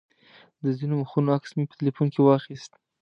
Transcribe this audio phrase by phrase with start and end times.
[0.63, 2.71] د ځینو مخونو عکس مې په تیلفون کې واخیست.